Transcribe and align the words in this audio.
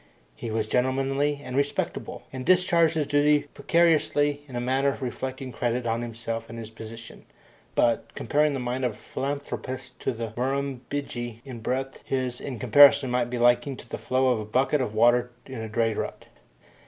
He 0.35 0.49
was 0.49 0.65
gentlemanly 0.65 1.41
and 1.43 1.55
respectable, 1.55 2.23
and 2.33 2.43
discharged 2.43 2.95
his 2.95 3.05
duties 3.05 3.45
punctiliously 3.53 4.41
in 4.47 4.55
a 4.55 4.59
manner 4.59 4.97
reflecting 4.99 5.51
credit 5.51 5.85
on 5.85 6.01
himself 6.01 6.49
and 6.49 6.57
his 6.57 6.71
position, 6.71 7.23
but, 7.75 8.11
comparing 8.15 8.53
the 8.53 8.59
mind 8.59 8.83
of 8.83 8.93
a 8.93 8.95
philanthropist 8.95 9.99
to 9.99 10.11
the 10.11 10.33
Murrumbidgee 10.35 11.41
in 11.45 11.59
breadth, 11.59 11.99
his, 12.03 12.41
in 12.41 12.57
comparison, 12.57 13.11
might 13.11 13.29
be 13.29 13.37
likened 13.37 13.77
to 13.77 13.89
the 13.89 13.99
flow 13.99 14.29
of 14.29 14.39
a 14.39 14.45
bucket 14.45 14.81
of 14.81 14.95
water 14.95 15.29
in 15.45 15.61
a 15.61 15.69
dray 15.69 15.93
rut. 15.93 16.25